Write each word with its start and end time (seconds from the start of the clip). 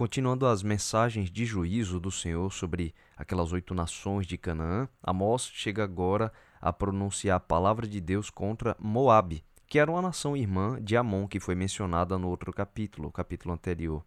Continuando 0.00 0.46
as 0.46 0.62
mensagens 0.62 1.30
de 1.30 1.44
juízo 1.44 2.00
do 2.00 2.10
Senhor 2.10 2.50
sobre 2.50 2.94
aquelas 3.18 3.52
oito 3.52 3.74
nações 3.74 4.26
de 4.26 4.38
Canaã, 4.38 4.88
Amós 5.02 5.50
chega 5.52 5.84
agora 5.84 6.32
a 6.58 6.72
pronunciar 6.72 7.36
a 7.36 7.38
palavra 7.38 7.86
de 7.86 8.00
Deus 8.00 8.30
contra 8.30 8.74
Moabe, 8.80 9.44
que 9.68 9.78
era 9.78 9.90
uma 9.90 10.00
nação 10.00 10.34
irmã 10.34 10.78
de 10.80 10.96
Amon, 10.96 11.28
que 11.28 11.38
foi 11.38 11.54
mencionada 11.54 12.16
no 12.18 12.30
outro 12.30 12.50
capítulo, 12.50 13.08
o 13.08 13.12
capítulo 13.12 13.52
anterior, 13.52 14.02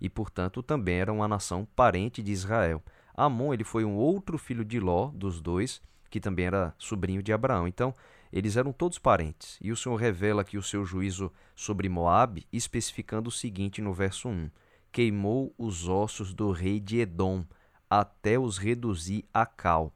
e 0.00 0.08
portanto 0.08 0.62
também 0.62 1.00
era 1.00 1.12
uma 1.12 1.26
nação 1.26 1.66
parente 1.74 2.22
de 2.22 2.30
Israel. 2.30 2.80
Amon 3.12 3.52
ele 3.52 3.64
foi 3.64 3.84
um 3.84 3.96
outro 3.96 4.38
filho 4.38 4.64
de 4.64 4.78
Ló, 4.78 5.10
dos 5.12 5.40
dois, 5.40 5.82
que 6.08 6.20
também 6.20 6.46
era 6.46 6.72
sobrinho 6.78 7.20
de 7.20 7.32
Abraão. 7.32 7.66
Então, 7.66 7.92
eles 8.32 8.56
eram 8.56 8.72
todos 8.72 8.96
parentes. 8.96 9.58
E 9.60 9.72
o 9.72 9.76
Senhor 9.76 9.96
revela 9.96 10.42
aqui 10.42 10.56
o 10.56 10.62
seu 10.62 10.84
juízo 10.84 11.32
sobre 11.56 11.88
Moabe, 11.88 12.46
especificando 12.52 13.28
o 13.28 13.32
seguinte 13.32 13.82
no 13.82 13.92
verso 13.92 14.28
1: 14.28 14.48
queimou 14.92 15.54
os 15.56 15.88
ossos 15.88 16.34
do 16.34 16.52
rei 16.52 16.78
de 16.78 17.00
Edom, 17.00 17.44
até 17.88 18.38
os 18.38 18.58
reduzir 18.58 19.24
a 19.32 19.46
cal. 19.46 19.92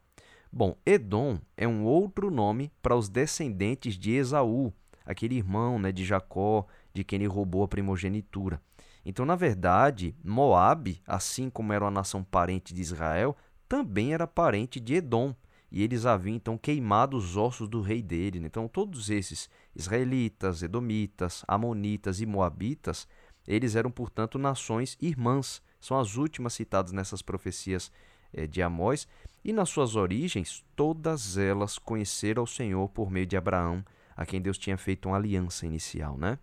Bom, 0.50 0.76
Edom 0.86 1.38
é 1.56 1.68
um 1.68 1.84
outro 1.84 2.30
nome 2.30 2.72
para 2.80 2.96
os 2.96 3.08
descendentes 3.08 3.98
de 3.98 4.12
Esaú, 4.12 4.72
aquele 5.04 5.36
irmão 5.36 5.78
né, 5.78 5.92
de 5.92 6.04
Jacó, 6.04 6.66
de 6.94 7.04
quem 7.04 7.18
ele 7.18 7.26
roubou 7.26 7.62
a 7.62 7.68
primogenitura. 7.68 8.60
Então, 9.04 9.26
na 9.26 9.36
verdade, 9.36 10.16
Moabe, 10.24 11.00
assim 11.06 11.50
como 11.50 11.72
era 11.72 11.84
uma 11.84 11.90
nação 11.90 12.24
parente 12.24 12.72
de 12.74 12.80
Israel, 12.80 13.36
também 13.68 14.14
era 14.14 14.26
parente 14.26 14.80
de 14.80 14.94
Edom. 14.94 15.34
E 15.70 15.82
eles 15.82 16.06
haviam 16.06 16.36
então 16.36 16.56
queimado 16.56 17.16
os 17.16 17.36
ossos 17.36 17.68
do 17.68 17.80
rei 17.80 18.00
dele. 18.00 18.40
Né? 18.40 18.46
Então, 18.46 18.66
todos 18.66 19.10
esses 19.10 19.50
israelitas, 19.74 20.62
edomitas, 20.62 21.44
amonitas 21.46 22.20
e 22.20 22.26
moabitas 22.26 23.06
eles 23.46 23.76
eram, 23.76 23.90
portanto, 23.90 24.38
nações 24.38 24.96
irmãs. 25.00 25.62
São 25.80 25.98
as 25.98 26.16
últimas 26.16 26.54
citadas 26.54 26.92
nessas 26.92 27.22
profecias 27.22 27.92
eh, 28.32 28.46
de 28.46 28.62
Amós. 28.62 29.06
E 29.44 29.52
nas 29.52 29.68
suas 29.68 29.94
origens, 29.94 30.64
todas 30.74 31.36
elas 31.36 31.78
conheceram 31.78 32.42
o 32.42 32.46
Senhor 32.46 32.88
por 32.88 33.10
meio 33.10 33.26
de 33.26 33.36
Abraão, 33.36 33.84
a 34.16 34.26
quem 34.26 34.40
Deus 34.40 34.58
tinha 34.58 34.76
feito 34.76 35.08
uma 35.08 35.16
aliança 35.16 35.66
inicial, 35.66 36.18
né? 36.18 36.38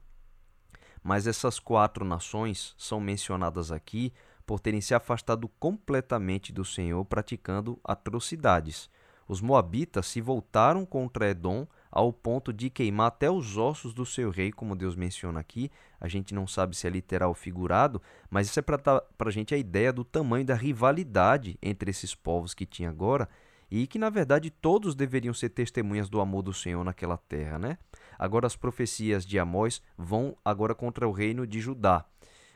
Mas 1.03 1.27
essas 1.27 1.59
quatro 1.59 2.05
nações 2.05 2.73
são 2.77 3.01
mencionadas 3.01 3.71
aqui 3.71 4.13
por 4.45 4.59
terem 4.59 4.79
se 4.79 4.93
afastado 4.93 5.49
completamente 5.59 6.53
do 6.53 6.63
Senhor, 6.63 7.03
praticando 7.03 7.79
atrocidades. 7.83 8.89
Os 9.27 9.41
moabitas 9.41 10.05
se 10.07 10.21
voltaram 10.21 10.85
contra 10.85 11.29
Edom 11.29 11.67
ao 11.93 12.11
ponto 12.11 12.51
de 12.51 12.71
queimar 12.71 13.09
até 13.09 13.29
os 13.29 13.55
ossos 13.55 13.93
do 13.93 14.03
seu 14.03 14.31
rei, 14.31 14.51
como 14.51 14.75
Deus 14.75 14.95
menciona 14.95 15.39
aqui. 15.39 15.69
A 16.01 16.07
gente 16.07 16.33
não 16.33 16.47
sabe 16.47 16.75
se 16.75 16.87
é 16.87 16.89
literal 16.89 17.29
ou 17.29 17.35
figurado, 17.35 18.01
mas 18.31 18.47
isso 18.47 18.59
é 18.59 18.63
para 18.63 19.03
a 19.19 19.29
gente 19.29 19.53
a 19.53 19.57
ideia 19.59 19.93
do 19.93 20.03
tamanho 20.03 20.43
da 20.43 20.55
rivalidade 20.55 21.55
entre 21.61 21.91
esses 21.91 22.15
povos 22.15 22.55
que 22.55 22.65
tinha 22.65 22.89
agora 22.89 23.29
e 23.69 23.85
que, 23.85 23.99
na 23.99 24.09
verdade, 24.09 24.49
todos 24.49 24.95
deveriam 24.95 25.35
ser 25.35 25.49
testemunhas 25.49 26.09
do 26.09 26.19
amor 26.19 26.41
do 26.41 26.51
Senhor 26.51 26.83
naquela 26.83 27.15
terra, 27.15 27.59
né? 27.59 27.77
Agora 28.17 28.47
as 28.47 28.55
profecias 28.55 29.23
de 29.23 29.37
Amós 29.37 29.79
vão 29.95 30.35
agora 30.43 30.73
contra 30.73 31.07
o 31.07 31.11
reino 31.11 31.45
de 31.45 31.61
Judá. 31.61 32.03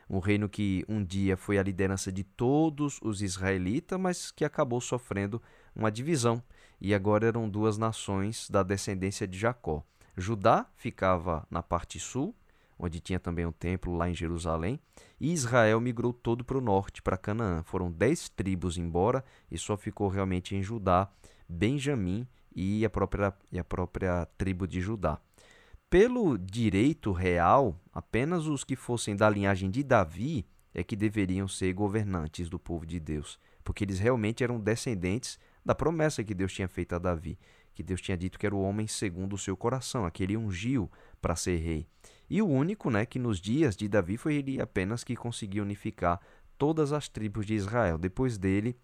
Um 0.10 0.18
reino 0.18 0.50
que 0.50 0.84
um 0.90 1.04
dia 1.04 1.38
foi 1.38 1.60
a 1.60 1.64
liderança 1.64 2.12
de 2.12 2.24
todos 2.24 3.00
os 3.04 3.22
israelitas, 3.22 4.00
mas 4.00 4.32
que 4.32 4.44
acabou 4.44 4.82
sofrendo 4.82 5.40
uma 5.76 5.92
divisão 5.92 6.42
e 6.80 6.94
agora 6.94 7.28
eram 7.28 7.50
duas 7.50 7.78
nações 7.78 8.50
da 8.50 8.64
descendência 8.64 9.28
de 9.28 9.38
Jacó. 9.38 9.84
Judá 10.16 10.66
ficava 10.76 11.46
na 11.50 11.62
parte 11.62 12.00
sul, 12.00 12.36
onde 12.80 13.00
tinha 13.00 13.20
também 13.20 13.46
um 13.46 13.52
templo 13.52 13.96
lá 13.96 14.10
em 14.10 14.14
Jerusalém, 14.14 14.80
e 15.20 15.32
Israel 15.32 15.82
migrou 15.82 16.14
todo 16.14 16.44
para 16.44 16.58
o 16.58 16.62
norte, 16.62 17.02
para 17.02 17.18
Canaã. 17.18 17.64
Foram 17.64 17.92
dez 17.92 18.30
tribos 18.30 18.78
embora 18.78 19.24
e 19.50 19.58
só 19.58 19.76
ficou 19.76 20.08
realmente 20.08 20.56
em 20.56 20.62
Judá 20.62 21.10
Benjamim 21.50 22.28
e 22.56 22.84
a 22.84 22.90
própria, 22.90 23.34
e 23.52 23.60
a 23.60 23.64
própria 23.64 24.28
tribo 24.38 24.68
de 24.68 24.82
Judá. 24.82 25.20
Pelo 25.90 26.38
direito 26.38 27.12
real, 27.12 27.80
apenas 27.94 28.46
os 28.46 28.64
que 28.64 28.76
fossem 28.76 29.16
da 29.16 29.30
linhagem 29.30 29.72
de 29.72 29.84
Davi 29.84 30.46
é 30.74 30.84
que 30.84 30.96
deveriam 30.96 31.48
ser 31.48 31.74
governantes 31.74 32.50
do 32.50 32.60
povo 32.60 32.86
de 32.86 33.00
Deus, 33.00 33.40
porque 33.64 33.84
eles 33.84 33.98
realmente 33.98 34.44
eram 34.44 34.60
descendentes 34.60 35.40
da 35.68 35.76
promessa 35.76 36.24
que 36.24 36.34
Deus 36.34 36.54
tinha 36.54 36.70
feito 36.70 36.96
a 36.96 36.98
Davi, 36.98 37.38
que 37.74 37.84
Deus 37.84 38.00
tinha 38.00 38.18
dito 38.18 38.40
que 38.40 38.46
era 38.46 38.56
o 38.56 38.62
homem 38.62 38.88
segundo 38.88 39.34
o 39.34 39.38
seu 39.38 39.58
coração, 39.58 40.06
aquele 40.06 40.38
ungiu 40.38 40.90
para 41.22 41.36
ser 41.36 41.58
rei. 41.58 41.86
E 42.30 42.42
o 42.42 42.48
único, 42.48 42.90
né, 42.90 43.06
que 43.06 43.20
nos 43.20 43.38
dias 43.38 43.76
de 43.76 43.86
Davi 43.90 44.16
foi 44.16 44.36
ele 44.36 44.62
apenas 44.62 45.04
que 45.04 45.14
conseguiu 45.14 45.66
unificar 45.66 46.22
todas 46.58 46.94
as 46.94 47.10
tribos 47.10 47.46
de 47.46 47.54
Israel. 47.54 47.98
Depois 47.98 48.38
dele, 48.38 48.78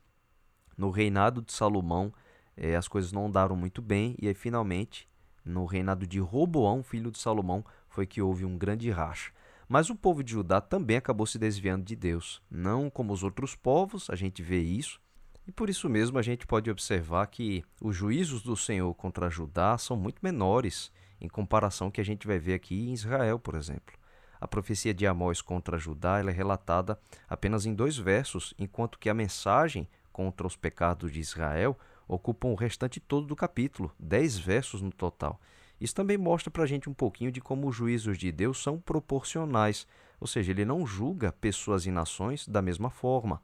no 0.78 0.90
reinado 0.90 1.42
de 1.42 1.54
Salomão, 1.54 2.14
eh, 2.58 2.76
as 2.76 2.90
coisas 2.90 3.14
não 3.14 3.28
andaram 3.28 3.56
muito 3.56 3.82
bem 3.82 4.18
e 4.22 4.28
aí 4.28 4.34
finalmente, 4.34 5.08
no 5.46 5.64
reinado 5.64 6.06
de 6.06 6.20
Roboão, 6.20 6.84
filho 6.84 7.12
de 7.12 7.18
Salomão, 7.18 7.64
foi 7.88 8.06
que 8.06 8.22
houve 8.22 8.44
um 8.44 8.58
grande 8.58 8.92
racha. 8.92 9.32
Mas 9.70 9.90
o 9.90 9.96
povo 9.96 10.22
de 10.22 10.34
Judá 10.34 10.60
também 10.60 10.98
acabou 10.98 11.26
se 11.26 11.40
desviando 11.40 11.86
de 11.86 11.96
Deus. 11.96 12.42
Não 12.52 12.90
como 12.90 13.14
os 13.14 13.24
outros 13.24 13.56
povos, 13.56 14.10
a 14.10 14.18
gente 14.18 14.44
vê 14.44 14.60
isso, 14.60 15.02
e 15.48 15.52
por 15.52 15.70
isso 15.70 15.90
mesmo 15.90 16.18
a 16.18 16.22
gente 16.22 16.48
pode 16.48 16.70
observar 16.72 17.28
que 17.28 17.64
os 17.82 17.96
juízos 17.96 18.42
do 18.42 18.56
Senhor 18.56 18.94
contra 18.94 19.30
Judá 19.30 19.78
são 19.78 19.98
muito 19.98 20.20
menores 20.22 20.92
em 21.20 21.28
comparação 21.28 21.92
que 21.92 22.02
a 22.02 22.06
gente 22.06 22.28
vai 22.28 22.40
ver 22.40 22.54
aqui 22.54 22.90
em 22.90 22.94
Israel, 22.94 23.40
por 23.40 23.56
exemplo. 23.56 23.96
A 24.40 24.48
profecia 24.48 24.94
de 24.94 25.08
Amós 25.08 25.42
contra 25.42 25.78
Judá 25.78 26.20
é 26.20 26.32
relatada 26.32 27.00
apenas 27.30 27.66
em 27.66 27.74
dois 27.74 27.98
versos, 27.98 28.54
enquanto 28.60 29.00
que 29.00 29.10
a 29.10 29.14
mensagem 29.14 29.88
contra 30.12 30.46
os 30.46 30.56
pecados 30.56 31.12
de 31.12 31.20
Israel 31.20 31.78
ocupa 32.08 32.48
o 32.48 32.56
restante 32.56 33.00
todo 33.00 33.26
do 33.26 33.36
capítulo, 33.36 33.92
dez 33.98 34.38
versos 34.38 34.82
no 34.82 34.92
total. 34.92 35.40
Isso 35.80 35.96
também 35.96 36.18
mostra 36.18 36.52
para 36.52 36.64
a 36.64 36.68
gente 36.68 36.90
um 36.90 36.94
pouquinho 36.94 37.32
de 37.32 37.42
como 37.42 37.68
os 37.68 37.76
juízos 37.76 38.18
de 38.18 38.32
Deus 38.32 38.62
são 38.62 38.80
proporcionais, 38.80 39.88
ou 40.20 40.28
seja, 40.28 40.52
ele 40.52 40.66
não 40.66 40.86
julga 40.86 41.32
pessoas 41.32 41.86
e 41.86 41.92
nações 41.92 42.48
da 42.48 42.62
mesma 42.62 42.90
forma. 42.90 43.42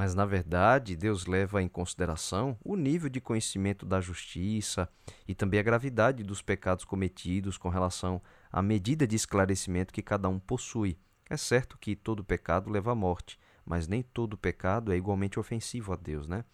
Mas, 0.00 0.14
na 0.14 0.24
verdade, 0.24 0.96
Deus 0.96 1.26
leva 1.26 1.62
em 1.62 1.68
consideração 1.68 2.56
o 2.64 2.74
nível 2.74 3.10
de 3.10 3.20
conhecimento 3.20 3.84
da 3.84 4.00
justiça 4.00 4.88
e 5.28 5.34
também 5.34 5.60
a 5.60 5.62
gravidade 5.62 6.24
dos 6.24 6.40
pecados 6.40 6.86
cometidos 6.86 7.58
com 7.58 7.68
relação 7.68 8.22
à 8.50 8.62
medida 8.62 9.06
de 9.06 9.14
esclarecimento 9.14 9.92
que 9.92 10.00
cada 10.00 10.26
um 10.26 10.38
possui. 10.38 10.96
É 11.28 11.36
certo 11.36 11.76
que 11.76 11.94
todo 11.94 12.24
pecado 12.24 12.70
leva 12.70 12.92
à 12.92 12.94
morte, 12.94 13.38
mas 13.62 13.86
nem 13.86 14.00
todo 14.00 14.38
pecado 14.38 14.90
é 14.90 14.96
igualmente 14.96 15.38
ofensivo 15.38 15.92
a 15.92 15.96
Deus, 15.96 16.26
né? 16.26 16.46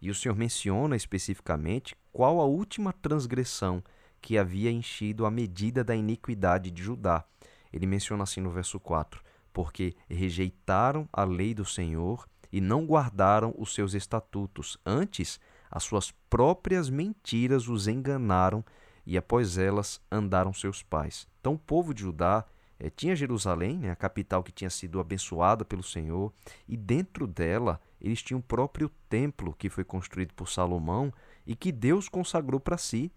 E 0.00 0.08
o 0.08 0.14
Senhor 0.14 0.34
menciona 0.34 0.96
especificamente 0.96 1.94
qual 2.10 2.40
a 2.40 2.46
última 2.46 2.90
transgressão 2.90 3.84
que 4.18 4.38
havia 4.38 4.70
enchido 4.70 5.26
a 5.26 5.30
medida 5.30 5.84
da 5.84 5.94
iniquidade 5.94 6.70
de 6.70 6.82
Judá. 6.82 7.22
Ele 7.70 7.84
menciona 7.84 8.22
assim 8.22 8.40
no 8.40 8.50
verso 8.50 8.80
4: 8.80 9.22
Porque 9.52 9.94
rejeitaram 10.08 11.06
a 11.12 11.24
lei 11.24 11.52
do 11.52 11.66
Senhor 11.66 12.26
e 12.54 12.60
não 12.60 12.86
guardaram 12.86 13.52
os 13.58 13.74
seus 13.74 13.94
estatutos. 13.94 14.78
Antes, 14.86 15.40
as 15.68 15.82
suas 15.82 16.12
próprias 16.30 16.88
mentiras 16.88 17.66
os 17.66 17.88
enganaram 17.88 18.64
e 19.04 19.18
após 19.18 19.58
elas 19.58 20.00
andaram 20.08 20.52
seus 20.52 20.80
pais. 20.80 21.26
Então, 21.40 21.54
o 21.54 21.58
povo 21.58 21.92
de 21.92 22.02
Judá 22.02 22.44
eh, 22.78 22.88
tinha 22.90 23.16
Jerusalém, 23.16 23.78
né, 23.78 23.90
a 23.90 23.96
capital 23.96 24.40
que 24.40 24.52
tinha 24.52 24.70
sido 24.70 25.00
abençoada 25.00 25.64
pelo 25.64 25.82
Senhor, 25.82 26.32
e 26.68 26.76
dentro 26.76 27.26
dela 27.26 27.80
eles 28.00 28.22
tinham 28.22 28.38
o 28.38 28.42
próprio 28.42 28.88
templo 29.08 29.52
que 29.58 29.68
foi 29.68 29.82
construído 29.82 30.32
por 30.32 30.48
Salomão 30.48 31.12
e 31.44 31.56
que 31.56 31.72
Deus 31.72 32.08
consagrou 32.08 32.60
para 32.60 32.78
si. 32.78 33.10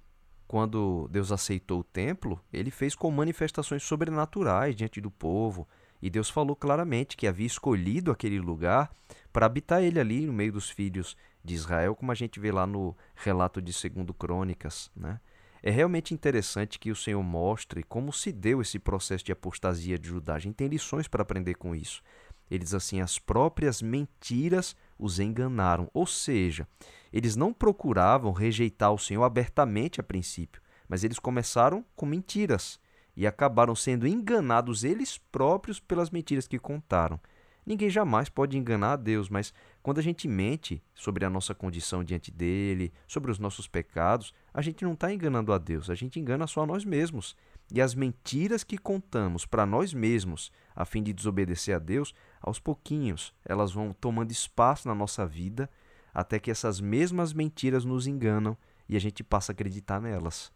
Quando 0.47 1.07
Deus 1.11 1.31
aceitou 1.31 1.81
o 1.81 1.83
templo, 1.83 2.43
ele 2.51 2.71
fez 2.71 2.95
com 2.95 3.11
manifestações 3.11 3.83
sobrenaturais 3.83 4.75
diante 4.75 4.99
do 4.99 5.11
povo, 5.11 5.67
e 6.01 6.09
Deus 6.09 6.29
falou 6.29 6.55
claramente 6.55 7.17
que 7.17 7.27
havia 7.27 7.47
escolhido 7.47 8.11
aquele 8.11 8.39
lugar 8.39 8.91
para 9.37 9.45
habitar 9.45 9.83
ele 9.83 9.99
ali 9.99 10.25
no 10.25 10.33
meio 10.33 10.51
dos 10.51 10.67
filhos 10.67 11.15
de 11.43 11.53
Israel, 11.53 11.95
como 11.95 12.11
a 12.11 12.15
gente 12.15 12.39
vê 12.39 12.51
lá 12.51 12.65
no 12.65 12.97
relato 13.13 13.61
de 13.61 13.71
2 13.71 14.07
Crônicas. 14.17 14.89
Né? 14.95 15.19
É 15.61 15.69
realmente 15.69 16.11
interessante 16.11 16.79
que 16.79 16.89
o 16.89 16.95
Senhor 16.95 17.21
mostre 17.21 17.83
como 17.83 18.11
se 18.11 18.31
deu 18.31 18.63
esse 18.63 18.79
processo 18.79 19.23
de 19.23 19.31
apostasia 19.31 19.99
de 19.99 20.07
Judá. 20.07 20.33
A 20.33 20.39
gente 20.39 20.55
tem 20.55 20.67
lições 20.67 21.07
para 21.07 21.21
aprender 21.21 21.53
com 21.53 21.75
isso. 21.75 22.01
Ele 22.49 22.63
diz 22.63 22.73
assim: 22.73 22.99
as 22.99 23.19
próprias 23.19 23.79
mentiras 23.79 24.75
os 24.97 25.19
enganaram. 25.19 25.87
Ou 25.93 26.07
seja, 26.07 26.67
eles 27.13 27.35
não 27.35 27.53
procuravam 27.53 28.31
rejeitar 28.31 28.91
o 28.91 28.97
Senhor 28.97 29.23
abertamente 29.23 30.01
a 30.01 30.03
princípio, 30.03 30.63
mas 30.89 31.03
eles 31.03 31.19
começaram 31.19 31.85
com 31.95 32.07
mentiras 32.07 32.79
e 33.15 33.27
acabaram 33.27 33.75
sendo 33.75 34.07
enganados 34.07 34.83
eles 34.83 35.19
próprios 35.31 35.79
pelas 35.79 36.09
mentiras 36.09 36.47
que 36.47 36.57
contaram. 36.57 37.19
Ninguém 37.67 37.89
jamais 37.89 38.29
pode 38.29 38.57
enganar 38.57 38.93
a 38.93 38.95
Deus, 38.95 39.27
mas 39.27 39.53
quando 39.83 39.97
a 39.97 40.01
gente 40.01 40.25
mente 40.25 40.81
sobre 40.95 41.25
a 41.25 41.29
nossa 41.29 41.53
condição 41.53 42.01
diante 42.01 42.31
dele, 42.31 42.93
sobre 43.05 43.29
os 43.29 43.39
nossos 43.39 43.67
pecados, 43.67 44.33
a 44.53 44.61
gente 44.61 44.85
não 44.85 44.93
está 44.93 45.11
enganando 45.11 45.51
a 45.51 45.57
Deus, 45.57 45.89
a 45.89 45.93
gente 45.93 46.17
engana 46.17 46.47
só 46.47 46.63
a 46.63 46.65
nós 46.65 46.85
mesmos. 46.85 47.35
E 47.69 47.81
as 47.81 47.93
mentiras 47.93 48.63
que 48.63 48.77
contamos 48.77 49.45
para 49.45 49.65
nós 49.65 49.93
mesmos, 49.93 50.49
a 50.73 50.85
fim 50.85 51.03
de 51.03 51.11
desobedecer 51.11 51.75
a 51.75 51.79
Deus, 51.79 52.13
aos 52.39 52.57
pouquinhos, 52.57 53.33
elas 53.43 53.73
vão 53.73 53.91
tomando 53.91 54.31
espaço 54.31 54.87
na 54.87 54.95
nossa 54.95 55.27
vida 55.27 55.69
até 56.13 56.39
que 56.39 56.49
essas 56.49 56.79
mesmas 56.79 57.33
mentiras 57.33 57.83
nos 57.83 58.07
enganam 58.07 58.57
e 58.87 58.95
a 58.95 58.99
gente 58.99 59.25
passa 59.25 59.51
a 59.51 59.53
acreditar 59.53 59.99
nelas. 59.99 60.53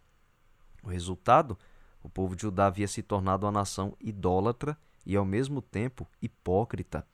O 0.81 0.87
resultado? 0.87 1.59
O 2.01 2.09
povo 2.09 2.37
de 2.37 2.43
Judá 2.43 2.67
havia 2.67 2.87
se 2.87 3.03
tornado 3.03 3.45
uma 3.45 3.51
nação 3.51 3.97
idólatra 3.99 4.77
e, 5.05 5.15
ao 5.15 5.25
mesmo 5.25 5.61
tempo, 5.61 6.07
hipócrita. 6.21 7.05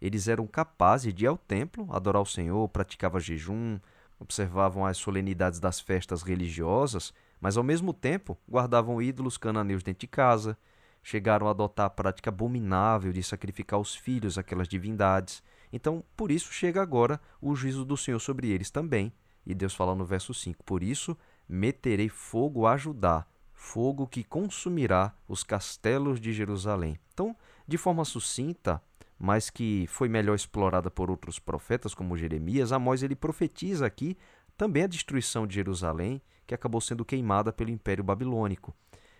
Eles 0.00 0.28
eram 0.28 0.46
capazes 0.46 1.12
de 1.14 1.24
ir 1.24 1.28
ao 1.28 1.38
templo, 1.38 1.86
adorar 1.90 2.22
o 2.22 2.26
Senhor, 2.26 2.68
praticavam 2.68 3.20
jejum, 3.20 3.78
observavam 4.18 4.84
as 4.84 4.96
solenidades 4.96 5.60
das 5.60 5.80
festas 5.80 6.22
religiosas, 6.22 7.12
mas 7.40 7.56
ao 7.56 7.64
mesmo 7.64 7.92
tempo 7.92 8.38
guardavam 8.48 9.00
ídolos 9.00 9.36
cananeus 9.36 9.82
dentro 9.82 10.00
de 10.00 10.06
casa, 10.06 10.56
chegaram 11.02 11.46
a 11.46 11.50
adotar 11.50 11.86
a 11.86 11.90
prática 11.90 12.30
abominável 12.30 13.12
de 13.12 13.22
sacrificar 13.22 13.78
os 13.78 13.94
filhos 13.94 14.38
àquelas 14.38 14.68
divindades. 14.68 15.42
Então, 15.72 16.04
por 16.16 16.30
isso 16.30 16.52
chega 16.52 16.82
agora 16.82 17.20
o 17.40 17.54
juízo 17.54 17.84
do 17.84 17.96
Senhor 17.96 18.18
sobre 18.18 18.48
eles 18.48 18.70
também. 18.70 19.12
E 19.46 19.54
Deus 19.54 19.74
fala 19.74 19.94
no 19.94 20.04
verso 20.04 20.34
5: 20.34 20.64
Por 20.64 20.82
isso 20.82 21.16
meterei 21.48 22.08
fogo 22.08 22.66
a 22.66 22.76
Judá, 22.76 23.24
fogo 23.56 24.06
que 24.06 24.22
consumirá 24.22 25.12
os 25.26 25.42
castelos 25.42 26.20
de 26.20 26.32
Jerusalém. 26.32 27.00
Então, 27.12 27.34
de 27.66 27.78
forma 27.78 28.04
sucinta, 28.04 28.80
mas 29.18 29.48
que 29.48 29.86
foi 29.88 30.08
melhor 30.08 30.34
explorada 30.34 30.90
por 30.90 31.10
outros 31.10 31.38
profetas 31.38 31.94
como 31.94 32.18
Jeremias, 32.18 32.70
Amós 32.70 33.02
ele 33.02 33.16
profetiza 33.16 33.86
aqui 33.86 34.16
também 34.56 34.84
a 34.84 34.86
destruição 34.86 35.46
de 35.46 35.54
Jerusalém, 35.54 36.20
que 36.46 36.54
acabou 36.54 36.80
sendo 36.80 37.04
queimada 37.04 37.52
pelo 37.52 37.70
Império 37.70 38.04
Babilônico. 38.04 38.76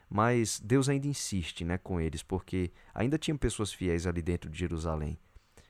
Mas 0.08 0.60
Deus 0.60 0.88
ainda 0.88 1.08
insiste 1.08 1.64
né, 1.64 1.78
com 1.78 2.00
eles, 2.00 2.22
porque 2.22 2.70
ainda 2.94 3.18
tinham 3.18 3.36
pessoas 3.36 3.72
fiéis 3.72 4.06
ali 4.06 4.22
dentro 4.22 4.48
de 4.48 4.58
Jerusalém. 4.58 5.18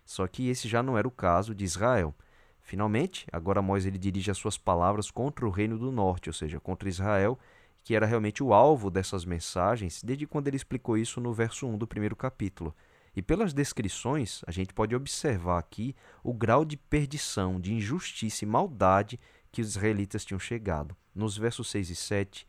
Só 0.04 0.26
que 0.26 0.48
esse 0.48 0.68
já 0.68 0.82
não 0.82 0.98
era 0.98 1.08
o 1.08 1.10
caso 1.10 1.54
de 1.54 1.64
Israel. 1.64 2.14
Finalmente, 2.60 3.26
agora 3.32 3.60
Amós 3.60 3.86
ele 3.86 3.96
dirige 3.96 4.30
as 4.30 4.36
suas 4.36 4.58
palavras 4.58 5.10
contra 5.10 5.46
o 5.46 5.50
reino 5.50 5.78
do 5.78 5.90
norte, 5.92 6.28
ou 6.28 6.34
seja, 6.34 6.60
contra 6.60 6.88
Israel, 6.88 7.38
que 7.86 7.94
era 7.94 8.04
realmente 8.04 8.42
o 8.42 8.52
alvo 8.52 8.90
dessas 8.90 9.24
mensagens, 9.24 10.02
desde 10.02 10.26
quando 10.26 10.48
ele 10.48 10.56
explicou 10.56 10.98
isso 10.98 11.20
no 11.20 11.32
verso 11.32 11.68
1 11.68 11.78
do 11.78 11.86
primeiro 11.86 12.16
capítulo. 12.16 12.74
E 13.14 13.22
pelas 13.22 13.54
descrições, 13.54 14.42
a 14.44 14.50
gente 14.50 14.74
pode 14.74 14.92
observar 14.92 15.56
aqui 15.56 15.94
o 16.20 16.34
grau 16.34 16.64
de 16.64 16.76
perdição, 16.76 17.60
de 17.60 17.72
injustiça 17.72 18.44
e 18.44 18.48
maldade 18.48 19.20
que 19.52 19.62
os 19.62 19.68
israelitas 19.68 20.24
tinham 20.24 20.40
chegado. 20.40 20.96
Nos 21.14 21.38
versos 21.38 21.70
6 21.70 21.90
e 21.90 21.94
7, 21.94 22.48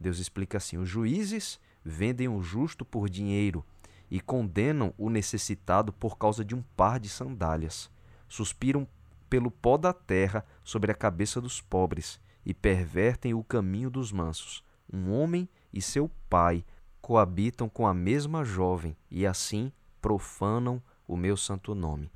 Deus 0.00 0.18
explica 0.18 0.56
assim: 0.56 0.78
Os 0.78 0.88
juízes 0.88 1.60
vendem 1.84 2.28
o 2.28 2.40
justo 2.40 2.82
por 2.82 3.10
dinheiro 3.10 3.62
e 4.10 4.22
condenam 4.22 4.94
o 4.96 5.10
necessitado 5.10 5.92
por 5.92 6.16
causa 6.16 6.42
de 6.42 6.54
um 6.54 6.62
par 6.62 6.98
de 6.98 7.10
sandálias. 7.10 7.90
Suspiram 8.26 8.88
pelo 9.28 9.50
pó 9.50 9.76
da 9.76 9.92
terra 9.92 10.46
sobre 10.64 10.90
a 10.90 10.94
cabeça 10.94 11.42
dos 11.42 11.60
pobres 11.60 12.18
e 12.42 12.54
pervertem 12.54 13.34
o 13.34 13.44
caminho 13.44 13.90
dos 13.90 14.10
mansos. 14.10 14.66
Um 14.92 15.12
homem 15.12 15.48
e 15.72 15.82
seu 15.82 16.10
pai 16.28 16.64
coabitam 17.00 17.68
com 17.68 17.86
a 17.86 17.94
mesma 17.94 18.44
jovem 18.44 18.96
e 19.10 19.26
assim 19.26 19.72
profanam 20.00 20.82
o 21.06 21.16
meu 21.16 21.36
santo 21.36 21.74
nome. 21.74 22.10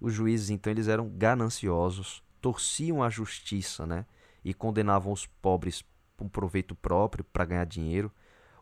Os 0.00 0.14
juízes, 0.14 0.50
então, 0.50 0.70
eles 0.70 0.88
eram 0.88 1.08
gananciosos, 1.08 2.22
torciam 2.40 3.02
a 3.02 3.10
justiça, 3.10 3.86
né? 3.86 4.06
E 4.44 4.54
condenavam 4.54 5.12
os 5.12 5.26
pobres 5.26 5.84
por 6.16 6.28
proveito 6.28 6.74
próprio, 6.74 7.24
para 7.24 7.44
ganhar 7.44 7.64
dinheiro. 7.64 8.12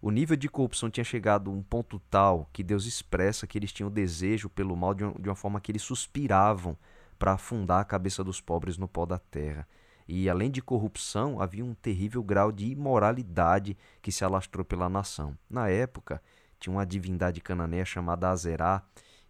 O 0.00 0.10
nível 0.10 0.36
de 0.36 0.48
corrupção 0.48 0.90
tinha 0.90 1.04
chegado 1.04 1.50
a 1.50 1.54
um 1.54 1.62
ponto 1.62 1.98
tal 2.10 2.48
que 2.52 2.62
Deus 2.62 2.86
expressa 2.86 3.46
que 3.46 3.58
eles 3.58 3.72
tinham 3.72 3.90
desejo 3.90 4.48
pelo 4.48 4.76
mal 4.76 4.94
de 4.94 5.04
uma 5.04 5.34
forma 5.34 5.60
que 5.60 5.72
eles 5.72 5.82
suspiravam 5.82 6.76
para 7.18 7.32
afundar 7.32 7.80
a 7.80 7.84
cabeça 7.84 8.22
dos 8.22 8.40
pobres 8.40 8.76
no 8.76 8.86
pó 8.88 9.06
da 9.06 9.18
terra. 9.18 9.66
E 10.08 10.28
além 10.28 10.50
de 10.50 10.62
corrupção, 10.62 11.40
havia 11.40 11.64
um 11.64 11.74
terrível 11.74 12.22
grau 12.22 12.52
de 12.52 12.66
imoralidade 12.66 13.76
que 14.00 14.12
se 14.12 14.24
alastrou 14.24 14.64
pela 14.64 14.88
nação. 14.88 15.36
Na 15.50 15.68
época, 15.68 16.22
tinha 16.60 16.72
uma 16.72 16.86
divindade 16.86 17.40
cananeia 17.40 17.84
chamada 17.84 18.30
Azerá, 18.30 18.82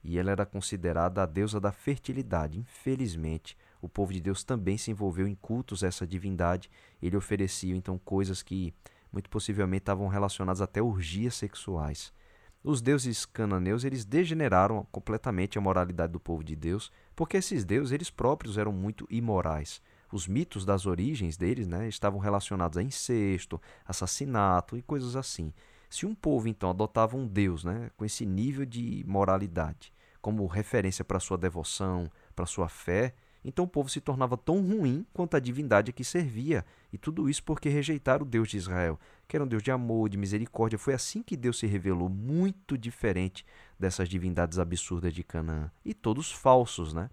e 0.05 0.19
ela 0.19 0.31
era 0.31 0.47
considerada 0.47 1.23
a 1.23 1.27
deusa 1.27 1.59
da 1.59 1.73
fertilidade. 1.73 2.59
Infelizmente, 2.59 3.57
o 3.83 3.89
povo 3.89 4.13
de 4.13 4.21
Deus 4.21 4.45
também 4.45 4.79
se 4.79 4.91
envolveu 4.91 5.27
em 5.27 5.35
cultos 5.35 5.83
a 5.83 5.89
essa 5.89 6.07
divindade. 6.07 6.71
Ele 7.03 7.17
oferecia 7.17 7.75
então 7.75 7.99
coisas 7.99 8.41
que 8.43 8.73
muito 9.13 9.29
possivelmente 9.29 9.83
estavam 9.83 10.07
relacionadas 10.07 10.61
até 10.61 10.81
orgias 10.81 11.35
sexuais. 11.35 12.13
Os 12.63 12.81
deuses 12.81 13.25
cananeus 13.25 13.85
eles 13.85 14.05
degeneraram 14.05 14.87
completamente 14.93 15.59
a 15.59 15.61
moralidade 15.61 16.13
do 16.13 16.21
povo 16.21 16.45
de 16.45 16.55
Deus, 16.55 16.93
porque 17.15 17.37
esses 17.37 17.65
deuses 17.65 17.93
eles 17.93 18.11
próprios 18.11 18.59
eram 18.59 18.73
muito 18.73 19.07
imorais. 19.11 19.81
Os 20.13 20.27
mitos 20.27 20.65
das 20.65 20.87
origens 20.87 21.37
deles 21.37 21.67
né, 21.67 21.89
estavam 21.89 22.19
relacionados 22.19 22.79
a 22.79 22.83
incesto, 22.83 23.61
assassinato 23.85 24.77
e 24.77 24.83
coisas 24.83 25.17
assim. 25.17 25.53
Se 25.89 26.07
um 26.07 26.15
povo 26.15 26.49
então 26.49 26.71
adotava 26.71 27.17
um 27.17 27.27
Deus 27.27 27.65
né, 27.65 27.91
com 27.97 28.05
esse 28.05 28.27
nível 28.27 28.65
de 28.65 29.05
moralidade 29.07 29.93
como 30.21 30.45
referência 30.47 31.05
para 31.05 31.21
sua 31.21 31.39
devoção, 31.39 32.11
para 32.35 32.47
sua 32.47 32.69
fé, 32.69 33.15
então 33.45 33.65
o 33.65 33.69
povo 33.69 33.89
se 33.89 34.01
tornava 34.01 34.37
tão 34.37 34.61
ruim 34.61 35.07
quanto 35.13 35.37
a 35.37 35.41
divindade 35.41 35.91
a 35.91 35.93
que 35.93 36.03
servia, 36.03 36.67
e 36.93 36.99
tudo 36.99 37.31
isso 37.31 37.45
porque 37.45 37.69
rejeitaram 37.69 38.27
o 38.27 38.29
Deus 38.29 38.49
de 38.49 38.57
Israel, 38.57 38.99
que 39.29 39.37
era 39.37 39.45
um 39.45 39.47
Deus 39.47 39.63
de 39.63 39.71
amor, 39.71 40.09
de 40.09 40.17
misericórdia. 40.17 40.81
Foi 40.81 40.95
assim 40.95 41.23
que 41.23 41.37
Deus 41.37 41.61
se 41.61 41.67
revelou, 41.69 42.09
muito 42.09 42.77
diferente 42.77 43.47
dessas 43.79 44.09
divindades 44.09 44.59
absurdas 44.59 45.15
de 45.15 45.23
Canaã, 45.23 45.71
e 45.85 45.95
todos 45.95 46.33
falsos, 46.33 46.93
né? 46.93 47.09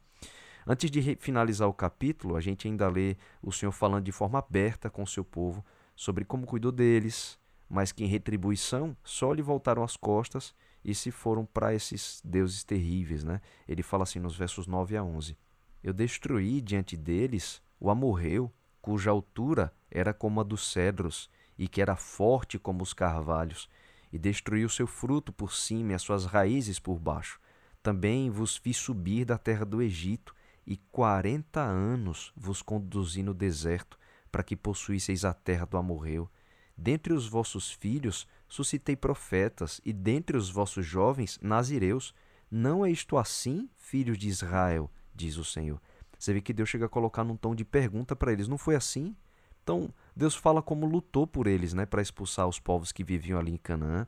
Antes 0.66 0.90
de 0.90 1.16
finalizar 1.16 1.68
o 1.68 1.74
capítulo, 1.74 2.36
a 2.36 2.42
gente 2.42 2.68
ainda 2.68 2.88
lê 2.88 3.18
o 3.42 3.52
Senhor 3.52 3.72
falando 3.72 4.06
de 4.06 4.12
forma 4.12 4.40
aberta 4.40 4.90
com 4.90 5.04
o 5.04 5.08
seu 5.08 5.24
povo 5.24 5.64
sobre 5.96 6.24
como 6.24 6.46
cuidou 6.46 6.72
deles, 6.72 7.38
mas 7.70 7.92
que 7.92 8.04
em 8.04 8.08
retribuição 8.08 8.96
só 9.04 9.34
lhe 9.34 9.42
voltaram 9.42 9.84
as 9.84 9.98
costas 9.98 10.56
e 10.84 10.94
se 10.94 11.12
foram 11.12 11.46
para 11.46 11.74
esses 11.74 12.22
deuses 12.24 12.64
terríveis. 12.64 13.24
Né? 13.24 13.42
Ele 13.68 13.84
fala 13.84 14.04
assim 14.04 14.20
nos 14.20 14.36
versos 14.36 14.68
9 14.68 14.96
a 14.96 15.04
11: 15.04 15.38
Eu 15.84 15.94
destruí 15.94 16.62
diante 16.62 16.96
deles 16.96 17.62
o 17.80 17.90
amorreu, 17.90 18.52
cuja 18.82 19.12
altura 19.12 19.74
era 19.90 20.14
como 20.14 20.40
a 20.40 20.44
dos 20.44 20.72
cedros 20.72 21.30
e 21.58 21.68
que 21.68 21.82
era 21.82 21.96
forte 21.96 22.58
como 22.58 22.84
os 22.84 22.94
carvalhos, 22.94 23.70
e 24.12 24.18
destruí 24.18 24.66
o 24.66 24.70
seu 24.70 24.88
fruto 24.88 25.32
por 25.32 25.54
cima 25.54 25.92
e 25.92 25.96
as 25.96 26.02
suas 26.02 26.26
raízes 26.26 26.80
por 26.80 27.00
baixo. 27.00 27.40
Também 27.82 28.30
vos 28.30 28.56
fiz 28.56 28.78
subir 28.78 29.26
da 29.26 29.38
terra 29.38 29.66
do 29.66 29.82
Egito, 29.82 30.34
e 30.66 30.78
quarenta 30.78 31.62
anos 31.62 32.32
vos 32.36 32.62
conduzi 32.62 33.24
no 33.24 33.34
deserto, 33.34 33.98
para 34.32 34.44
que 34.44 34.56
possuísseis 34.56 35.26
a 35.26 35.34
terra 35.34 35.66
do 35.66 35.78
amorreu 35.78 36.30
Dentre 36.78 37.14
os 37.14 37.28
vossos 37.28 37.72
filhos 37.72 38.28
suscitei 38.48 38.96
profetas, 38.96 39.80
e 39.86 39.94
dentre 39.94 40.36
os 40.36 40.50
vossos 40.50 40.86
jovens, 40.86 41.40
nazireus. 41.42 42.14
Não 42.50 42.86
é 42.86 42.92
isto 42.92 43.18
assim, 43.18 43.70
filhos 43.76 44.18
de 44.18 44.28
Israel? 44.28 44.90
diz 45.14 45.38
o 45.38 45.44
Senhor. 45.44 45.82
Você 46.18 46.34
vê 46.34 46.42
que 46.42 46.54
Deus 46.54 46.70
chega 46.70 46.86
a 46.86 46.90
colocar 46.90 47.24
num 47.24 47.38
tom 47.38 47.54
de 47.54 47.66
pergunta 47.66 48.16
para 48.16 48.32
eles: 48.32 48.48
não 48.48 48.58
foi 48.58 48.76
assim? 48.76 49.16
Então, 49.64 49.94
Deus 50.16 50.36
fala 50.36 50.62
como 50.62 50.86
lutou 50.86 51.26
por 51.26 51.48
eles, 51.48 51.74
né, 51.74 51.86
para 51.86 52.02
expulsar 52.02 52.48
os 52.48 52.60
povos 52.60 52.92
que 52.92 53.04
viviam 53.04 53.40
ali 53.40 53.52
em 53.52 53.58
Canaã, 53.58 54.06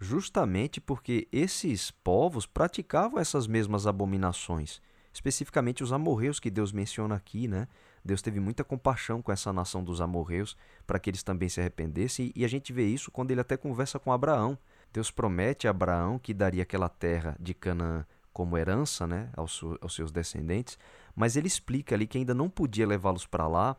justamente 0.00 0.80
porque 0.80 1.28
esses 1.30 1.90
povos 1.90 2.46
praticavam 2.46 3.18
essas 3.18 3.46
mesmas 3.46 3.86
abominações, 3.86 4.80
especificamente 5.14 5.82
os 5.82 5.92
amorreus 5.92 6.40
que 6.40 6.50
Deus 6.50 6.72
menciona 6.72 7.14
aqui, 7.14 7.46
né? 7.46 7.68
Deus 8.04 8.20
teve 8.20 8.40
muita 8.40 8.64
compaixão 8.64 9.22
com 9.22 9.32
essa 9.32 9.52
nação 9.52 9.82
dos 9.82 10.00
amorreus 10.00 10.56
para 10.86 10.98
que 10.98 11.08
eles 11.08 11.22
também 11.22 11.48
se 11.48 11.60
arrependessem, 11.60 12.32
e 12.34 12.44
a 12.44 12.48
gente 12.48 12.72
vê 12.72 12.84
isso 12.84 13.10
quando 13.10 13.30
ele 13.30 13.40
até 13.40 13.56
conversa 13.56 13.98
com 13.98 14.12
Abraão. 14.12 14.58
Deus 14.92 15.10
promete 15.10 15.66
a 15.66 15.70
Abraão 15.70 16.18
que 16.18 16.34
daria 16.34 16.62
aquela 16.62 16.88
terra 16.88 17.36
de 17.40 17.54
Canaã 17.54 18.04
como 18.32 18.58
herança 18.58 19.06
né, 19.06 19.30
aos, 19.36 19.62
aos 19.80 19.94
seus 19.94 20.10
descendentes, 20.10 20.76
mas 21.14 21.36
ele 21.36 21.46
explica 21.46 21.94
ali 21.94 22.06
que 22.06 22.18
ainda 22.18 22.34
não 22.34 22.50
podia 22.50 22.86
levá-los 22.86 23.24
para 23.24 23.46
lá, 23.46 23.76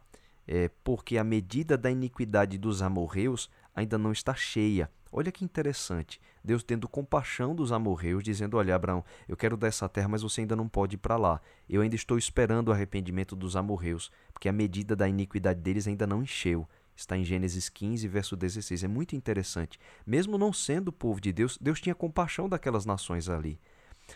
é, 0.47 0.69
porque 0.83 1.17
a 1.17 1.23
medida 1.23 1.77
da 1.77 1.91
iniquidade 1.91 2.57
dos 2.57 2.81
amorreus 2.81 3.49
ainda 3.75 3.97
não 3.97 4.13
está 4.13 4.33
cheia. 4.33 4.89
Olha 5.17 5.31
que 5.31 5.45
interessante. 5.45 6.19
Deus 6.43 6.61
tendo 6.61 6.89
compaixão 6.89 7.55
dos 7.55 7.71
amorreus, 7.71 8.21
dizendo: 8.21 8.57
Olha, 8.57 8.75
Abraão, 8.75 9.01
eu 9.29 9.37
quero 9.37 9.55
dar 9.55 9.67
essa 9.67 9.87
terra, 9.87 10.09
mas 10.09 10.21
você 10.21 10.41
ainda 10.41 10.57
não 10.57 10.67
pode 10.67 10.95
ir 10.95 10.97
para 10.97 11.15
lá. 11.15 11.39
Eu 11.69 11.81
ainda 11.81 11.95
estou 11.95 12.17
esperando 12.17 12.67
o 12.67 12.73
arrependimento 12.73 13.33
dos 13.33 13.55
amorreus, 13.55 14.11
porque 14.33 14.49
a 14.49 14.51
medida 14.51 14.93
da 14.93 15.07
iniquidade 15.07 15.61
deles 15.61 15.87
ainda 15.87 16.05
não 16.05 16.21
encheu. 16.21 16.67
Está 16.93 17.15
em 17.15 17.23
Gênesis 17.23 17.69
15, 17.69 18.05
verso 18.09 18.35
16. 18.35 18.83
É 18.83 18.87
muito 18.89 19.15
interessante. 19.15 19.79
Mesmo 20.05 20.37
não 20.37 20.51
sendo 20.51 20.89
o 20.89 20.93
povo 20.93 21.21
de 21.21 21.31
Deus, 21.31 21.57
Deus 21.61 21.79
tinha 21.79 21.95
compaixão 21.95 22.49
daquelas 22.49 22.85
nações 22.85 23.29
ali. 23.29 23.57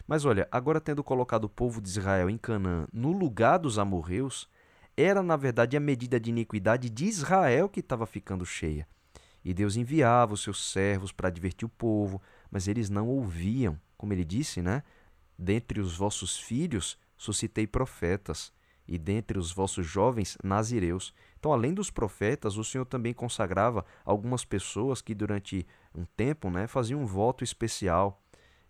Mas 0.05 0.25
olha, 0.25 0.49
agora 0.51 0.81
tendo 0.81 1.01
colocado 1.01 1.45
o 1.45 1.49
povo 1.49 1.79
de 1.79 1.87
Israel 1.87 2.29
em 2.29 2.37
Canaã 2.37 2.85
no 2.91 3.13
lugar 3.13 3.57
dos 3.57 3.79
amorreus, 3.79 4.49
era 4.97 5.23
na 5.23 5.37
verdade 5.37 5.77
a 5.77 5.79
medida 5.79 6.19
de 6.19 6.29
iniquidade 6.29 6.89
de 6.89 7.05
Israel 7.05 7.69
que 7.69 7.79
estava 7.79 8.05
ficando 8.05 8.45
cheia. 8.45 8.85
E 9.49 9.53
Deus 9.55 9.75
enviava 9.75 10.35
os 10.35 10.43
seus 10.43 10.63
servos 10.71 11.11
para 11.11 11.27
advertir 11.27 11.65
o 11.65 11.69
povo, 11.69 12.21
mas 12.51 12.67
eles 12.67 12.87
não 12.87 13.07
ouviam. 13.07 13.81
Como 13.97 14.13
ele 14.13 14.23
disse, 14.23 14.61
né? 14.61 14.83
Dentre 15.35 15.79
os 15.79 15.97
vossos 15.97 16.37
filhos 16.37 16.99
suscitei 17.17 17.65
profetas, 17.65 18.53
e 18.87 18.95
dentre 18.99 19.39
os 19.39 19.51
vossos 19.51 19.87
jovens, 19.87 20.37
nazireus. 20.43 21.15
Então, 21.39 21.51
além 21.51 21.73
dos 21.73 21.89
profetas, 21.89 22.57
o 22.57 22.63
Senhor 22.63 22.85
também 22.85 23.11
consagrava 23.11 23.83
algumas 24.05 24.45
pessoas 24.45 25.01
que 25.01 25.15
durante 25.15 25.65
um 25.95 26.05
tempo 26.05 26.51
né, 26.51 26.67
faziam 26.67 27.01
um 27.01 27.07
voto 27.07 27.43
especial 27.43 28.21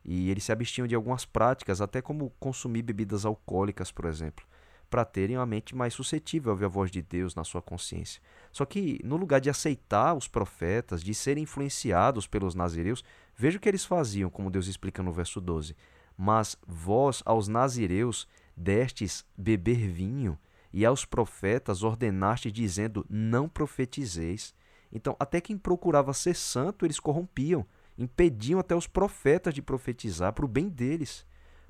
e 0.06 0.30
eles 0.30 0.46
se 0.46 0.54
abstinham 0.54 0.88
de 0.88 0.96
algumas 0.96 1.26
práticas, 1.26 1.82
até 1.82 2.02
como 2.02 2.30
consumir 2.40 2.84
bebidas 2.84 3.26
alcoólicas, 3.26 3.92
por 3.92 4.06
exemplo, 4.06 4.46
para 4.90 5.06
terem 5.06 5.38
uma 5.38 5.46
mente 5.46 5.76
mais 5.76 5.94
suscetível 5.94 6.52
a 6.52 6.54
ouvir 6.54 6.66
a 6.66 6.70
voz 6.70 6.90
de 6.90 7.02
Deus 7.02 7.36
na 7.36 7.44
sua 7.44 7.62
consciência. 7.62 8.22
Só 8.52 8.66
que, 8.66 9.00
no 9.04 9.18
lugar 9.18 9.40
de 9.40 9.50
aceitar 9.50 10.14
os 10.14 10.28
profetas, 10.28 11.04
de 11.04 11.14
serem 11.14 11.44
influenciados 11.44 12.28
pelos 12.28 12.56
nazireus, 12.56 13.04
veja 13.36 13.58
o 13.58 13.62
que 13.62 13.70
eles 13.70 13.86
faziam, 13.86 14.30
como 14.30 14.50
Deus 14.50 14.68
explica 14.68 15.04
no 15.04 15.14
verso 15.14 15.40
12. 15.40 15.76
Mas 16.18 16.58
vós, 16.68 17.22
aos 17.26 17.48
nazireus, 17.48 18.28
destes 18.56 19.26
beber 19.38 19.88
vinho, 19.88 20.38
e 20.72 20.86
aos 20.86 21.06
profetas 21.06 21.84
ordenaste, 21.84 22.52
dizendo: 22.52 23.06
Não 23.10 23.50
profetizeis. 23.50 24.54
Então, 24.92 25.16
até 25.20 25.40
quem 25.40 25.58
procurava 25.58 26.14
ser 26.14 26.36
santo, 26.36 26.86
eles 26.86 27.00
corrompiam, 27.00 27.66
impediam 27.98 28.60
até 28.60 28.76
os 28.76 28.88
profetas 28.88 29.54
de 29.54 29.62
profetizar 29.62 30.34
para 30.34 30.46
o 30.46 30.48
bem 30.48 30.68
deles. 30.68 31.26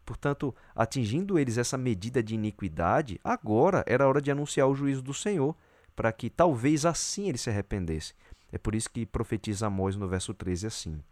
Portanto, 0.09 0.55
atingindo 0.75 1.37
eles 1.37 1.59
essa 1.59 1.77
medida 1.77 2.23
de 2.23 2.33
iniquidade, 2.33 3.21
agora 3.23 3.83
era 3.85 4.07
hora 4.07 4.19
de 4.19 4.31
anunciar 4.31 4.67
o 4.67 4.73
juízo 4.73 5.03
do 5.03 5.13
Senhor, 5.13 5.55
para 5.95 6.11
que 6.11 6.31
talvez 6.31 6.83
assim 6.83 7.29
eles 7.29 7.41
se 7.41 7.49
arrependessem. 7.51 8.15
É 8.51 8.57
por 8.57 8.73
isso 8.73 8.89
que 8.89 9.05
profetiza 9.05 9.67
Amós 9.67 9.95
no 9.95 10.07
verso 10.07 10.33
13 10.33 10.65
assim: 10.65 11.03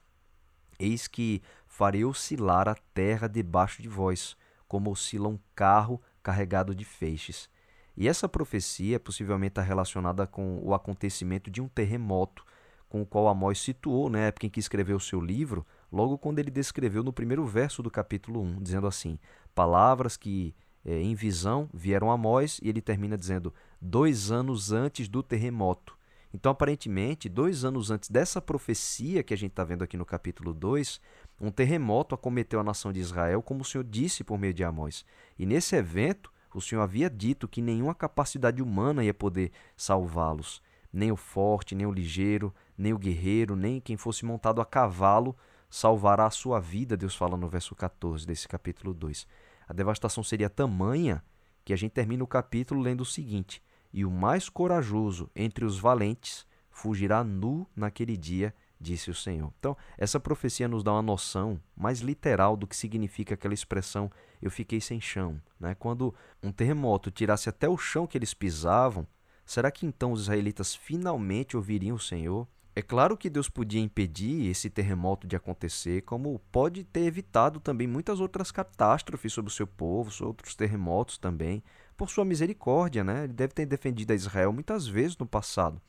Eis 0.79 1.07
que 1.07 1.43
farei 1.67 2.03
oscilar 2.03 2.67
a 2.67 2.73
terra 2.91 3.27
debaixo 3.27 3.83
de 3.83 3.87
vós, 3.87 4.35
como 4.67 4.89
oscila 4.89 5.29
um 5.29 5.37
carro 5.53 6.01
carregado 6.23 6.73
de 6.73 6.83
feixes. 6.83 7.47
E 7.95 8.07
essa 8.07 8.27
profecia 8.27 8.99
possivelmente 8.99 9.51
está 9.51 9.61
relacionada 9.61 10.25
com 10.25 10.59
o 10.63 10.73
acontecimento 10.73 11.51
de 11.51 11.61
um 11.61 11.67
terremoto, 11.67 12.43
com 12.89 13.03
o 13.03 13.05
qual 13.05 13.27
Amós 13.27 13.59
situou 13.59 14.09
na 14.09 14.21
época 14.21 14.47
em 14.47 14.49
que 14.49 14.59
escreveu 14.59 14.99
seu 14.99 15.21
livro, 15.21 15.63
logo 15.91 16.17
quando 16.17 16.39
ele 16.39 16.51
descreveu 16.51 17.03
no 17.03 17.13
primeiro 17.13 17.45
verso 17.45 17.81
do 17.81 17.91
capítulo 17.91 18.41
1, 18.41 18.61
dizendo 18.61 18.87
assim: 18.87 19.19
Palavras 19.53 20.17
que 20.17 20.55
é, 20.85 21.01
em 21.01 21.13
visão 21.13 21.69
vieram 21.73 22.09
a 22.09 22.13
Amós, 22.13 22.59
e 22.63 22.69
ele 22.69 22.81
termina 22.81 23.17
dizendo: 23.17 23.53
dois 23.81 24.31
anos 24.31 24.71
antes 24.71 25.07
do 25.07 25.21
terremoto. 25.21 25.97
Então, 26.33 26.51
aparentemente, 26.51 27.29
dois 27.29 27.63
anos 27.63 27.89
antes 27.89 28.09
dessa 28.09 28.41
profecia 28.41 29.23
que 29.23 29.33
a 29.33 29.37
gente 29.37 29.51
está 29.51 29.63
vendo 29.63 29.83
aqui 29.83 29.97
no 29.97 30.05
capítulo 30.05 30.53
2, 30.53 30.99
um 31.41 31.49
terremoto 31.49 32.13
acometeu 32.13 32.59
a 32.59 32.63
nação 32.63 32.91
de 32.91 32.99
Israel, 32.99 33.41
como 33.41 33.61
o 33.61 33.65
Senhor 33.65 33.83
disse 33.83 34.23
por 34.23 34.37
meio 34.37 34.53
de 34.53 34.63
Amós. 34.63 35.05
E 35.39 35.45
nesse 35.45 35.75
evento, 35.75 36.31
o 36.53 36.61
Senhor 36.61 36.81
havia 36.81 37.09
dito 37.09 37.47
que 37.47 37.61
nenhuma 37.61 37.95
capacidade 37.95 38.61
humana 38.61 39.03
ia 39.03 39.13
poder 39.13 39.51
salvá-los. 39.75 40.61
Nem 40.91 41.11
o 41.11 41.15
forte, 41.15 41.75
nem 41.75 41.85
o 41.85 41.91
ligeiro, 41.91 42.53
nem 42.77 42.93
o 42.93 42.97
guerreiro, 42.97 43.55
nem 43.55 43.79
quem 43.79 43.97
fosse 43.97 44.25
montado 44.25 44.61
a 44.61 44.65
cavalo 44.65 45.35
salvará 45.69 46.25
a 46.25 46.31
sua 46.31 46.59
vida, 46.59 46.97
Deus 46.97 47.15
fala 47.15 47.37
no 47.37 47.47
verso 47.47 47.75
14 47.75 48.25
desse 48.25 48.47
capítulo 48.47 48.93
2. 48.93 49.27
A 49.67 49.73
devastação 49.73 50.23
seria 50.23 50.49
tamanha 50.49 51.23
que 51.65 51.73
a 51.73 51.75
gente 51.75 51.91
termina 51.91 52.23
o 52.23 52.27
capítulo 52.27 52.81
lendo 52.81 53.01
o 53.01 53.05
seguinte: 53.05 53.61
E 53.93 54.05
o 54.05 54.11
mais 54.11 54.49
corajoso 54.49 55.29
entre 55.35 55.65
os 55.65 55.77
valentes 55.77 56.45
fugirá 56.69 57.23
nu 57.23 57.67
naquele 57.75 58.15
dia 58.15 58.53
disse 58.79 59.09
o 59.09 59.15
Senhor. 59.15 59.51
Então, 59.59 59.75
essa 59.97 60.19
profecia 60.19 60.67
nos 60.67 60.83
dá 60.83 60.93
uma 60.93 61.01
noção 61.01 61.59
mais 61.75 61.99
literal 61.99 62.55
do 62.55 62.67
que 62.67 62.75
significa 62.75 63.33
aquela 63.33 63.53
expressão 63.53 64.11
eu 64.41 64.51
fiquei 64.51 64.79
sem 64.79 65.01
chão. 65.01 65.41
Né? 65.59 65.75
Quando 65.75 66.13
um 66.41 66.51
terremoto 66.51 67.09
tirasse 67.09 67.49
até 67.49 67.67
o 67.67 67.77
chão 67.77 68.05
que 68.05 68.17
eles 68.17 68.33
pisavam, 68.33 69.07
será 69.45 69.71
que 69.71 69.85
então 69.85 70.11
os 70.11 70.21
israelitas 70.21 70.75
finalmente 70.75 71.57
ouviriam 71.57 71.95
o 71.95 71.99
Senhor? 71.99 72.47
É 72.77 72.81
claro 72.83 73.17
que 73.17 73.27
Deus 73.27 73.49
podia 73.49 73.81
impedir 73.81 74.51
esse 74.51 74.69
terremoto 74.69 75.25
de 75.25 75.35
acontecer, 75.35 76.03
como 76.03 76.39
pode 76.51 76.83
ter 76.83 77.05
evitado 77.05 77.59
também 77.59 77.87
muitas 77.87 78.19
outras 78.19 78.51
catástrofes 78.51 79.33
sobre 79.33 79.49
o 79.49 79.51
seu 79.51 79.65
povo, 79.65 80.11
sobre 80.11 80.27
outros 80.27 80.53
terremotos 80.53 81.17
também, 81.17 81.63
por 81.97 82.07
sua 82.07 82.23
misericórdia, 82.23 83.03
né? 83.03 83.23
Ele 83.23 83.33
deve 83.33 83.51
ter 83.55 83.65
defendido 83.65 84.11
a 84.11 84.15
Israel 84.15 84.53
muitas 84.53 84.85
vezes 84.85 85.17
no 85.17 85.25
passado. 85.25 85.81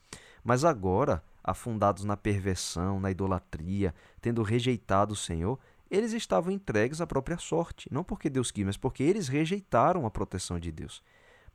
Mas 0.42 0.64
agora, 0.64 1.22
afundados 1.44 2.04
na 2.04 2.16
perversão, 2.16 2.98
na 2.98 3.10
idolatria, 3.10 3.94
tendo 4.18 4.42
rejeitado 4.42 5.12
o 5.12 5.14
Senhor, 5.14 5.58
eles 5.90 6.14
estavam 6.14 6.50
entregues 6.50 7.02
à 7.02 7.06
própria 7.06 7.36
sorte, 7.36 7.86
não 7.92 8.02
porque 8.02 8.30
Deus 8.30 8.50
quis, 8.50 8.64
mas 8.64 8.78
porque 8.78 9.02
eles 9.02 9.28
rejeitaram 9.28 10.06
a 10.06 10.10
proteção 10.10 10.58
de 10.58 10.72
Deus. 10.72 11.02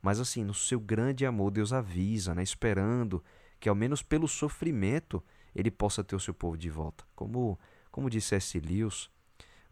Mas 0.00 0.20
assim, 0.20 0.44
no 0.44 0.54
seu 0.54 0.78
grande 0.78 1.26
amor, 1.26 1.50
Deus 1.50 1.72
avisa, 1.72 2.36
né, 2.36 2.42
esperando 2.44 3.20
que 3.64 3.68
ao 3.70 3.74
menos 3.74 4.02
pelo 4.02 4.28
sofrimento 4.28 5.24
ele 5.54 5.70
possa 5.70 6.04
ter 6.04 6.14
o 6.14 6.20
seu 6.20 6.34
povo 6.34 6.54
de 6.54 6.68
volta. 6.68 7.02
Como, 7.16 7.58
como 7.90 8.10
disse 8.10 8.34
S. 8.34 8.60
Lewis, 8.60 9.08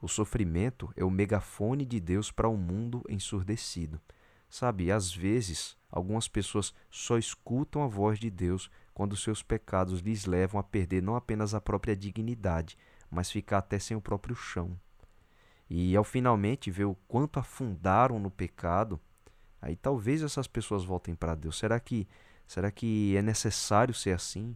o 0.01 0.09
sofrimento 0.09 0.91
é 0.97 1.05
o 1.05 1.11
megafone 1.11 1.85
de 1.85 2.01
Deus 2.01 2.33
para 2.33 2.49
um 2.49 2.57
mundo 2.57 3.05
ensurdecido. 3.07 4.01
Sabe, 4.49 4.91
às 4.91 5.15
vezes, 5.15 5.77
algumas 5.91 6.27
pessoas 6.27 6.73
só 6.91 7.19
escutam 7.19 7.83
a 7.83 7.87
voz 7.87 8.19
de 8.19 8.31
Deus 8.31 8.71
quando 8.95 9.15
seus 9.15 9.43
pecados 9.43 10.01
lhes 10.01 10.25
levam 10.25 10.59
a 10.59 10.65
perder 10.65 11.03
não 11.03 11.15
apenas 11.15 11.55
a 11.55 11.61
própria 11.61 11.95
dignidade, 11.95 12.79
mas 13.11 13.31
ficar 13.31 13.59
até 13.59 13.79
sem 13.79 13.95
o 13.95 14.01
próprio 14.01 14.35
chão. 14.35 14.75
E 15.69 15.95
ao 15.95 16.03
finalmente 16.03 16.71
ver 16.71 16.87
o 16.87 16.97
quanto 17.07 17.39
afundaram 17.39 18.19
no 18.19 18.31
pecado, 18.31 18.99
aí 19.61 19.77
talvez 19.77 20.23
essas 20.23 20.47
pessoas 20.47 20.83
voltem 20.83 21.15
para 21.15 21.35
Deus. 21.35 21.59
Será 21.59 21.79
que 21.79 22.09
será 22.53 22.71
que 22.71 23.17
é 23.17 23.23
necessário 23.23 23.95
ser 23.95 24.11
assim? 24.11 24.55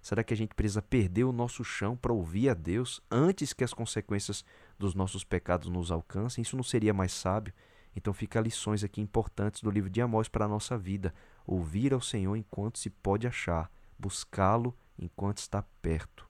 Será 0.00 0.24
que 0.24 0.32
a 0.32 0.36
gente 0.36 0.54
precisa 0.54 0.80
perder 0.80 1.24
o 1.24 1.32
nosso 1.32 1.62
chão 1.62 1.94
para 1.94 2.12
ouvir 2.12 2.48
a 2.48 2.54
Deus 2.54 3.02
antes 3.10 3.52
que 3.52 3.62
as 3.62 3.74
consequências 3.74 4.42
dos 4.78 4.94
nossos 4.94 5.24
pecados 5.24 5.68
nos 5.68 5.90
alcancem? 5.90 6.40
Isso 6.40 6.56
não 6.56 6.62
seria 6.62 6.94
mais 6.94 7.12
sábio? 7.12 7.52
Então 7.94 8.14
fica 8.14 8.40
lições 8.40 8.82
aqui 8.82 9.00
importantes 9.00 9.62
do 9.62 9.70
livro 9.70 9.90
de 9.90 10.00
Amós 10.00 10.26
para 10.26 10.46
a 10.46 10.48
nossa 10.48 10.78
vida. 10.78 11.12
Ouvir 11.46 11.92
ao 11.92 12.00
Senhor 12.00 12.34
enquanto 12.34 12.78
se 12.78 12.88
pode 12.88 13.26
achar, 13.26 13.70
buscá-lo 13.98 14.74
enquanto 14.98 15.38
está 15.38 15.62
perto. 15.82 16.26